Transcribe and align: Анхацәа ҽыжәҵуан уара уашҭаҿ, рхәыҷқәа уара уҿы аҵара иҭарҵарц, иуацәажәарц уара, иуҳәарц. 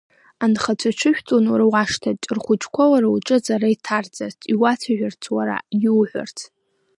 Анхацәа 0.43 0.91
ҽыжәҵуан 0.97 1.45
уара 1.51 1.65
уашҭаҿ, 1.71 2.21
рхәыҷқәа 2.35 2.83
уара 2.91 3.07
уҿы 3.13 3.35
аҵара 3.37 3.67
иҭарҵарц, 3.75 4.39
иуацәажәарц 4.53 5.23
уара, 5.35 5.57
иуҳәарц. 5.83 6.37